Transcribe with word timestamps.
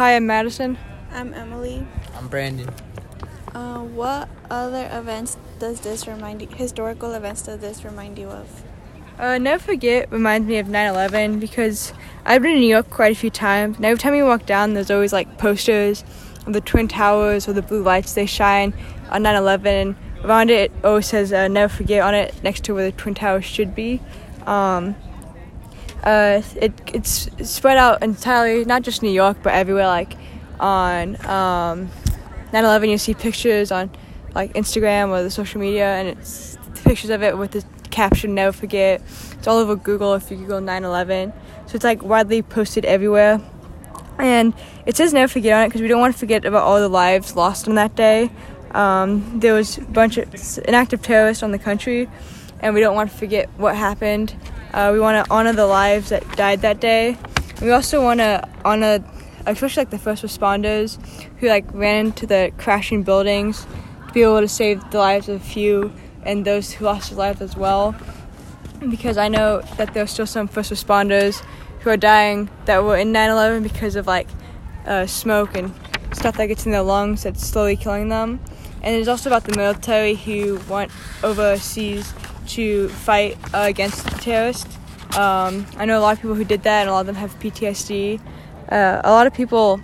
Hi, 0.00 0.16
I'm 0.16 0.26
Madison. 0.26 0.78
I'm 1.12 1.34
Emily. 1.34 1.86
I'm 2.16 2.28
Brandon. 2.28 2.70
Uh, 3.54 3.80
what 3.80 4.30
other 4.50 4.88
events 4.90 5.36
does 5.58 5.80
this 5.82 6.06
remind 6.06 6.40
you, 6.40 6.48
historical 6.48 7.12
events 7.12 7.42
does 7.42 7.60
this 7.60 7.84
remind 7.84 8.18
you 8.18 8.28
of? 8.28 8.62
Uh, 9.18 9.36
Never 9.36 9.62
Forget 9.62 10.10
reminds 10.10 10.48
me 10.48 10.56
of 10.56 10.68
9 10.68 10.86
11 10.88 11.38
because 11.38 11.92
I've 12.24 12.40
been 12.40 12.52
in 12.52 12.60
New 12.60 12.66
York 12.66 12.88
quite 12.88 13.12
a 13.12 13.14
few 13.14 13.28
times, 13.28 13.76
and 13.76 13.84
every 13.84 13.98
time 13.98 14.14
you 14.14 14.24
walk 14.24 14.46
down, 14.46 14.72
there's 14.72 14.90
always 14.90 15.12
like 15.12 15.36
posters 15.36 16.02
of 16.46 16.54
the 16.54 16.62
Twin 16.62 16.88
Towers 16.88 17.46
or 17.46 17.52
the 17.52 17.60
blue 17.60 17.82
lights 17.82 18.14
they 18.14 18.24
shine 18.24 18.72
on 19.10 19.22
9 19.24 19.36
11. 19.36 19.96
Around 20.24 20.48
it, 20.48 20.72
it 20.72 20.72
always 20.82 21.08
says 21.08 21.30
uh, 21.30 21.46
Never 21.46 21.70
Forget 21.70 22.02
on 22.02 22.14
it 22.14 22.42
next 22.42 22.64
to 22.64 22.74
where 22.74 22.90
the 22.90 22.96
Twin 22.96 23.14
Towers 23.14 23.44
should 23.44 23.74
be. 23.74 24.00
Um, 24.46 24.96
uh, 26.02 26.42
it, 26.56 26.72
it's 26.94 27.28
spread 27.48 27.76
out 27.76 28.02
entirely, 28.02 28.64
not 28.64 28.82
just 28.82 29.02
New 29.02 29.10
York, 29.10 29.38
but 29.42 29.52
everywhere, 29.54 29.86
like 29.86 30.16
on 30.58 31.16
um, 31.26 31.90
9/11 32.52 32.90
you 32.90 32.98
see 32.98 33.14
pictures 33.14 33.72
on 33.72 33.90
like 34.34 34.52
Instagram 34.54 35.08
or 35.08 35.22
the 35.22 35.30
social 35.30 35.60
media 35.60 35.86
and 35.86 36.08
it's 36.08 36.58
pictures 36.84 37.10
of 37.10 37.22
it 37.22 37.36
with 37.36 37.52
the 37.52 37.64
caption 37.90 38.34
never 38.34 38.52
forget. 38.52 39.02
It's 39.32 39.46
all 39.46 39.58
over 39.58 39.76
Google 39.76 40.14
if 40.14 40.30
you 40.30 40.36
Google 40.36 40.60
9/11 40.60 41.32
so 41.66 41.74
it's 41.76 41.84
like 41.84 42.02
widely 42.02 42.42
posted 42.42 42.84
everywhere. 42.84 43.40
And 44.18 44.52
it 44.84 44.96
says 44.96 45.14
never 45.14 45.28
forget 45.28 45.54
on 45.54 45.64
it 45.64 45.68
because 45.68 45.80
we 45.80 45.88
don't 45.88 46.00
want 46.00 46.12
to 46.12 46.18
forget 46.18 46.44
about 46.44 46.64
all 46.64 46.78
the 46.78 46.88
lives 46.88 47.36
lost 47.36 47.68
on 47.68 47.74
that 47.76 47.96
day. 47.96 48.30
Um, 48.72 49.40
there 49.40 49.54
was 49.54 49.78
a 49.78 49.82
bunch 49.82 50.18
of 50.18 50.28
an 50.66 50.74
active 50.74 51.02
terrorist 51.02 51.42
on 51.42 51.50
the 51.52 51.58
country 51.58 52.08
and 52.60 52.74
we 52.74 52.80
don't 52.80 52.94
want 52.94 53.10
to 53.10 53.16
forget 53.16 53.48
what 53.56 53.74
happened 53.74 54.34
uh, 54.74 54.90
we 54.92 55.00
want 55.00 55.24
to 55.24 55.32
honor 55.32 55.52
the 55.52 55.66
lives 55.66 56.10
that 56.10 56.24
died 56.36 56.60
that 56.62 56.80
day 56.80 57.16
we 57.60 57.70
also 57.70 58.02
want 58.02 58.20
to 58.20 58.46
honor 58.64 59.04
especially 59.46 59.82
like 59.82 59.90
the 59.90 59.98
first 59.98 60.22
responders 60.22 60.98
who 61.38 61.48
like 61.48 61.64
ran 61.72 62.06
into 62.06 62.26
the 62.26 62.52
crashing 62.58 63.02
buildings 63.02 63.66
to 64.06 64.14
be 64.14 64.22
able 64.22 64.40
to 64.40 64.48
save 64.48 64.90
the 64.90 64.98
lives 64.98 65.28
of 65.28 65.36
a 65.36 65.44
few 65.44 65.92
and 66.24 66.44
those 66.44 66.72
who 66.72 66.84
lost 66.84 67.10
their 67.10 67.18
lives 67.18 67.40
as 67.40 67.56
well. 67.56 67.94
Because 68.88 69.16
I 69.18 69.28
know 69.28 69.60
that 69.76 69.94
there's 69.94 70.10
still 70.10 70.26
some 70.26 70.48
first 70.48 70.72
responders 70.72 71.44
who 71.80 71.90
are 71.90 71.96
dying 71.96 72.50
that 72.64 72.82
were 72.84 72.96
in 72.96 73.12
9/11 73.12 73.62
because 73.62 73.96
of 73.96 74.06
like 74.06 74.28
uh, 74.86 75.06
smoke 75.06 75.54
and 75.54 75.72
stuff 76.12 76.36
that 76.36 76.46
gets 76.46 76.66
in 76.66 76.72
their 76.72 76.82
lungs 76.82 77.22
that's 77.22 77.46
slowly 77.46 77.76
killing 77.76 78.08
them. 78.08 78.40
And 78.82 78.96
it's 78.96 79.08
also 79.08 79.28
about 79.28 79.44
the 79.44 79.56
military 79.56 80.14
who 80.14 80.60
went 80.68 80.90
overseas 81.22 82.14
to 82.48 82.88
fight 82.88 83.38
uh, 83.54 83.64
against 83.68 84.06
terrorists. 84.20 84.76
Um, 85.16 85.66
I 85.76 85.84
know 85.84 85.98
a 85.98 86.02
lot 86.02 86.12
of 86.12 86.18
people 86.20 86.36
who 86.36 86.44
did 86.44 86.62
that, 86.62 86.82
and 86.82 86.90
a 86.90 86.92
lot 86.92 87.00
of 87.00 87.06
them 87.06 87.16
have 87.16 87.38
PTSD. 87.40 88.20
Uh, 88.70 89.00
a 89.02 89.10
lot 89.10 89.26
of 89.26 89.34
people 89.34 89.80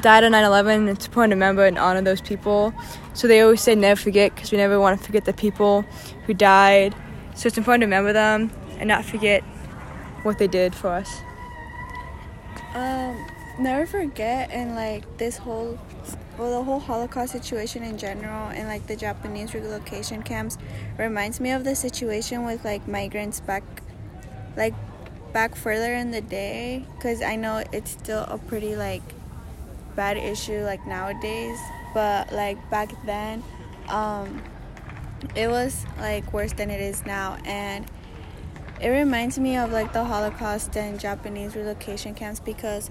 died 0.00 0.24
on 0.24 0.32
9-11 0.32 0.88
it's 0.88 1.06
important 1.06 1.30
to 1.30 1.34
remember 1.36 1.66
and 1.66 1.78
honor 1.78 2.00
those 2.00 2.22
people 2.22 2.72
so 3.12 3.28
they 3.28 3.42
always 3.42 3.60
say 3.60 3.74
never 3.74 4.00
forget 4.00 4.34
because 4.34 4.50
we 4.50 4.56
never 4.56 4.80
want 4.80 4.98
to 4.98 5.04
forget 5.04 5.26
the 5.26 5.32
people 5.32 5.82
who 6.26 6.32
died 6.32 6.94
so 7.34 7.46
it's 7.46 7.58
important 7.58 7.82
to 7.82 7.86
remember 7.86 8.12
them 8.12 8.50
and 8.78 8.88
not 8.88 9.04
forget 9.04 9.42
what 10.22 10.38
they 10.38 10.46
did 10.46 10.74
for 10.74 10.88
us 10.88 11.20
Um, 12.74 13.26
never 13.58 13.86
forget 13.86 14.50
and 14.50 14.74
like 14.74 15.04
this 15.18 15.36
whole 15.36 15.78
well 16.38 16.58
the 16.58 16.64
whole 16.64 16.80
holocaust 16.80 17.32
situation 17.32 17.82
in 17.82 17.96
general 17.96 18.48
and 18.48 18.66
like 18.68 18.86
the 18.86 18.96
japanese 18.96 19.54
relocation 19.54 20.22
camps 20.22 20.58
reminds 20.98 21.40
me 21.40 21.50
of 21.50 21.64
the 21.64 21.74
situation 21.74 22.44
with 22.44 22.64
like 22.64 22.86
migrants 22.88 23.40
back 23.40 23.62
like 24.56 24.74
back 25.32 25.54
further 25.54 25.94
in 25.94 26.10
the 26.10 26.20
day 26.20 26.84
because 26.94 27.22
i 27.22 27.36
know 27.36 27.62
it's 27.72 27.90
still 27.90 28.24
a 28.28 28.38
pretty 28.38 28.76
like 28.76 29.02
bad 29.96 30.16
issue 30.16 30.62
like 30.62 30.84
nowadays 30.86 31.58
but 31.92 32.32
like 32.32 32.58
back 32.70 32.90
then 33.06 33.42
um 33.88 34.42
it 35.34 35.48
was 35.48 35.86
like 35.98 36.32
worse 36.32 36.52
than 36.52 36.70
it 36.70 36.80
is 36.80 37.04
now 37.06 37.36
and 37.44 37.86
it 38.80 38.88
reminds 38.88 39.38
me 39.38 39.56
of 39.56 39.70
like 39.70 39.92
the 39.92 40.04
holocaust 40.04 40.76
and 40.76 40.98
japanese 40.98 41.54
relocation 41.54 42.14
camps 42.14 42.40
because 42.40 42.90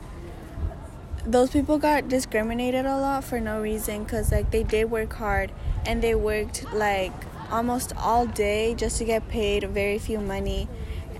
those 1.26 1.50
people 1.52 1.78
got 1.78 2.10
discriminated 2.10 2.86
a 2.86 2.98
lot 2.98 3.24
for 3.24 3.40
no 3.40 3.62
reason 3.62 4.04
because 4.04 4.32
like 4.32 4.52
they 4.52 4.64
did 4.64 4.92
work 4.92 5.14
hard 5.14 5.52
and 5.86 6.02
they 6.02 6.16
worked 6.16 6.66
like 6.74 7.14
almost 7.50 7.94
all 7.98 8.26
day 8.26 8.74
just 8.76 8.98
to 8.98 9.06
get 9.06 9.28
paid 9.30 9.64
very 9.70 9.98
few 10.00 10.20
money. 10.20 10.68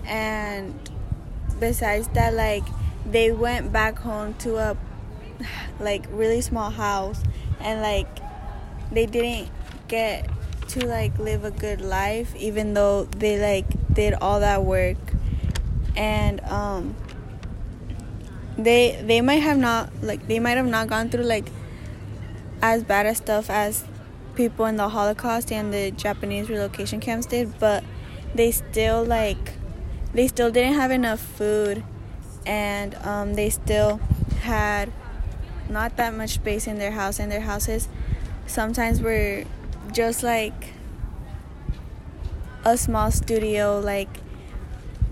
And 0.04 0.78
besides 1.58 2.08
that 2.08 2.34
like 2.34 2.64
they 3.06 3.32
went 3.32 3.72
back 3.72 3.98
home 3.98 4.34
to 4.34 4.56
a 4.56 4.76
like 5.80 6.04
really 6.10 6.40
small 6.40 6.70
house 6.70 7.22
and 7.60 7.80
like 7.80 8.08
they 8.92 9.06
didn't 9.06 9.50
get 9.88 10.28
to 10.68 10.86
like 10.86 11.18
live 11.18 11.44
a 11.44 11.50
good 11.50 11.80
life 11.80 12.34
even 12.36 12.74
though 12.74 13.04
they 13.04 13.38
like 13.38 13.94
did 13.94 14.12
all 14.14 14.40
that 14.40 14.64
work. 14.64 14.98
And 15.96 16.40
um 16.42 16.94
they 18.56 19.00
they 19.04 19.20
might 19.20 19.42
have 19.42 19.58
not 19.58 19.90
like 20.02 20.26
they 20.28 20.38
might 20.38 20.56
have 20.56 20.66
not 20.66 20.88
gone 20.88 21.08
through 21.08 21.24
like 21.24 21.46
as 22.62 22.82
bad 22.82 23.06
as 23.06 23.18
stuff 23.18 23.50
as 23.50 23.84
people 24.34 24.66
in 24.66 24.76
the 24.76 24.88
Holocaust 24.88 25.52
and 25.52 25.72
the 25.72 25.90
Japanese 25.92 26.48
relocation 26.48 27.00
camps 27.00 27.26
did, 27.26 27.58
but 27.58 27.84
they 28.34 28.50
still 28.50 29.04
like 29.04 29.54
they 30.12 30.28
still 30.28 30.50
didn't 30.50 30.74
have 30.74 30.90
enough 30.90 31.20
food 31.20 31.82
and 32.46 32.94
um, 32.96 33.34
they 33.34 33.50
still 33.50 34.00
had 34.40 34.92
not 35.68 35.96
that 35.96 36.14
much 36.14 36.30
space 36.30 36.66
in 36.66 36.78
their 36.78 36.90
house 36.90 37.18
and 37.18 37.32
their 37.32 37.40
houses 37.40 37.88
sometimes 38.46 39.00
were 39.00 39.44
just 39.92 40.22
like 40.22 40.72
a 42.64 42.76
small 42.76 43.10
studio 43.10 43.80
like 43.80 44.08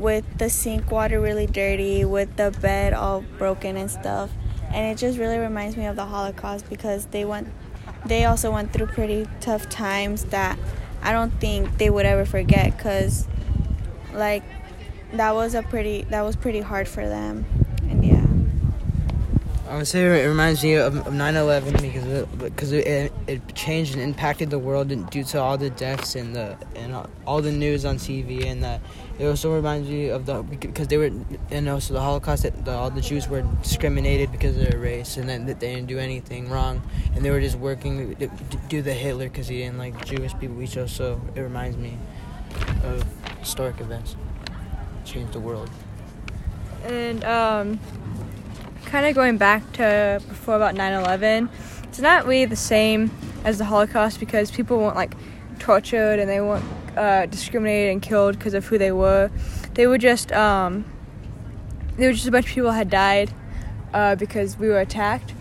with 0.02 0.24
the 0.38 0.50
sink 0.50 0.90
water 0.90 1.20
really 1.20 1.46
dirty 1.46 2.04
with 2.04 2.36
the 2.36 2.50
bed 2.60 2.92
all 2.92 3.22
broken 3.38 3.76
and 3.76 3.90
stuff. 3.90 4.30
And 4.74 4.92
it 4.92 4.98
just 4.98 5.18
really 5.18 5.38
reminds 5.38 5.76
me 5.76 5.86
of 5.86 5.96
the 5.96 6.06
holocaust 6.06 6.68
because 6.68 7.06
they 7.06 7.24
went 7.24 7.48
they 8.04 8.24
also 8.24 8.50
went 8.50 8.72
through 8.72 8.86
pretty 8.86 9.26
tough 9.40 9.68
times 9.68 10.24
that 10.26 10.58
i 11.02 11.12
don't 11.12 11.30
think 11.40 11.78
they 11.78 11.88
would 11.88 12.06
ever 12.06 12.24
forget 12.24 12.76
because 12.76 13.26
like 14.12 14.42
that 15.12 15.34
was 15.34 15.54
a 15.54 15.62
pretty 15.62 16.02
that 16.04 16.22
was 16.22 16.36
pretty 16.36 16.60
hard 16.60 16.88
for 16.88 17.08
them 17.08 17.44
I 19.68 19.76
would 19.76 19.86
say 19.86 20.04
it 20.24 20.26
reminds 20.26 20.62
me 20.62 20.74
of, 20.74 20.96
of 20.96 21.12
9/11 21.12 21.80
because 21.80 22.04
it, 22.04 22.38
because 22.38 22.72
it, 22.72 23.12
it 23.26 23.54
changed 23.54 23.94
and 23.94 24.02
impacted 24.02 24.50
the 24.50 24.58
world 24.58 24.88
due 25.10 25.24
to 25.24 25.40
all 25.40 25.56
the 25.56 25.70
deaths 25.70 26.16
and 26.16 26.34
the 26.34 26.56
and 26.74 26.94
all 27.26 27.40
the 27.40 27.52
news 27.52 27.84
on 27.84 27.96
TV 27.96 28.46
and 28.46 28.62
that. 28.62 28.80
It 29.18 29.26
also 29.26 29.54
reminds 29.54 29.88
me 29.88 30.08
of 30.08 30.26
the 30.26 30.42
because 30.42 30.88
they 30.88 30.96
were 30.96 31.10
and 31.50 31.68
also 31.68 31.94
the 31.94 32.00
Holocaust 32.00 32.42
that 32.42 32.68
all 32.68 32.90
the 32.90 33.00
Jews 33.00 33.28
were 33.28 33.42
discriminated 33.62 34.32
because 34.32 34.56
of 34.56 34.68
their 34.68 34.80
race 34.80 35.16
and 35.16 35.28
that 35.28 35.60
they 35.60 35.74
didn't 35.74 35.86
do 35.86 35.98
anything 35.98 36.50
wrong. 36.50 36.82
And 37.14 37.24
they 37.24 37.30
were 37.30 37.40
just 37.40 37.56
working 37.56 38.16
to 38.16 38.28
do 38.68 38.82
the 38.82 38.92
Hitler 38.92 39.28
because 39.28 39.46
he 39.46 39.58
didn't 39.58 39.78
like 39.78 40.04
Jewish 40.04 40.36
people. 40.38 40.60
Each 40.60 40.76
other 40.76 40.88
so 40.88 41.20
it 41.36 41.40
reminds 41.40 41.76
me 41.76 41.96
of 42.82 43.04
historic 43.38 43.80
events. 43.80 44.16
Changed 45.04 45.34
the 45.34 45.40
world. 45.40 45.70
And 46.84 47.22
um 47.22 47.78
kind 48.92 49.06
of 49.06 49.14
going 49.14 49.38
back 49.38 49.72
to 49.72 50.20
before 50.28 50.54
about 50.54 50.74
9-11 50.74 51.48
it's 51.84 51.98
not 51.98 52.26
really 52.26 52.44
the 52.44 52.54
same 52.54 53.10
as 53.42 53.56
the 53.56 53.64
holocaust 53.64 54.20
because 54.20 54.50
people 54.50 54.78
weren't 54.78 54.96
like 54.96 55.14
tortured 55.58 56.18
and 56.18 56.28
they 56.28 56.42
weren't 56.42 56.64
uh, 56.96 57.24
discriminated 57.24 57.90
and 57.90 58.02
killed 58.02 58.36
because 58.36 58.52
of 58.52 58.66
who 58.66 58.76
they 58.76 58.92
were. 58.92 59.30
They 59.74 59.86
were 59.86 59.96
just 59.96 60.30
um, 60.32 60.84
they 61.96 62.06
were 62.06 62.12
just 62.12 62.26
a 62.26 62.30
bunch 62.30 62.48
of 62.48 62.52
people 62.52 62.72
had 62.72 62.90
died 62.90 63.32
uh, 63.94 64.16
because 64.16 64.58
we 64.58 64.68
were 64.68 64.80
attacked. 64.80 65.32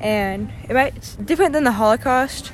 And 0.00 0.52
it 0.68 0.74
might, 0.74 0.96
it's 0.96 1.14
different 1.16 1.52
than 1.52 1.62
the 1.64 1.72
holocaust 1.72 2.52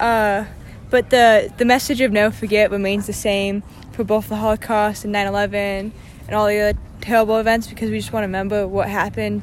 uh, 0.00 0.44
but 0.90 1.10
the 1.10 1.52
the 1.56 1.64
message 1.64 2.00
of 2.00 2.12
never 2.12 2.34
forget 2.34 2.70
remains 2.70 3.06
the 3.06 3.12
same 3.12 3.62
for 3.92 4.04
both 4.04 4.28
the 4.28 4.36
holocaust 4.36 5.04
and 5.04 5.14
9-11 5.14 5.54
and 5.54 5.92
all 6.32 6.46
the 6.46 6.60
other 6.60 6.78
terrible 7.06 7.38
events 7.38 7.68
because 7.68 7.88
we 7.88 7.98
just 7.98 8.12
want 8.12 8.24
to 8.24 8.26
remember 8.26 8.66
what 8.66 8.88
happened. 8.88 9.42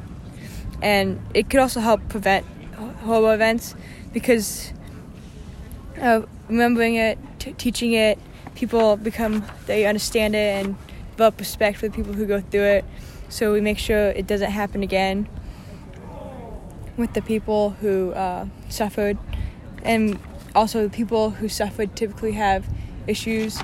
And 0.82 1.18
it 1.32 1.48
could 1.48 1.60
also 1.60 1.80
help 1.80 2.06
prevent 2.10 2.44
horrible 3.04 3.30
events 3.30 3.74
because 4.12 4.72
uh, 6.00 6.22
remembering 6.48 6.96
it 6.96 7.18
t- 7.38 7.54
teaching 7.54 7.92
it 7.92 8.18
people 8.54 8.96
become 8.96 9.44
they 9.66 9.86
understand 9.86 10.34
it 10.34 10.64
and 10.64 10.76
develop 11.12 11.38
respect 11.38 11.78
for 11.78 11.88
the 11.88 11.94
people 11.94 12.12
who 12.12 12.26
go 12.26 12.40
through 12.40 12.64
it. 12.64 12.84
So 13.30 13.52
we 13.52 13.60
make 13.60 13.78
sure 13.78 14.08
it 14.08 14.26
doesn't 14.26 14.50
happen 14.50 14.82
again 14.82 15.28
with 16.96 17.14
the 17.14 17.22
people 17.22 17.70
who 17.80 18.12
uh, 18.12 18.46
suffered. 18.68 19.16
And 19.82 20.18
also 20.54 20.82
the 20.82 20.90
people 20.90 21.30
who 21.30 21.48
suffered 21.48 21.96
typically 21.96 22.32
have 22.32 22.68
issues 23.06 23.58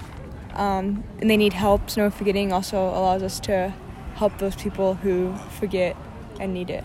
um, 0.54 1.04
and 1.20 1.28
they 1.28 1.36
need 1.36 1.52
help. 1.52 1.90
So 1.90 2.10
forgetting 2.10 2.52
also 2.52 2.78
allows 2.78 3.22
us 3.22 3.38
to 3.40 3.74
help 4.20 4.36
those 4.36 4.54
people 4.54 4.92
who 4.92 5.34
forget 5.58 5.96
and 6.38 6.52
need 6.52 6.68
it. 6.68 6.84